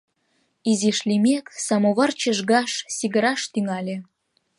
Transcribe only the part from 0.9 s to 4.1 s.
лиймек, самовар чыжгаш, сигыраш тӱҥале.